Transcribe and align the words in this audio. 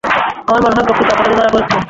আমার 0.47 0.61
মনে 0.63 0.75
হয় 0.75 0.85
প্রকৃত 0.87 1.09
অপরাধী 1.11 1.35
ধরা 1.37 1.51
পড়েছে। 1.53 1.75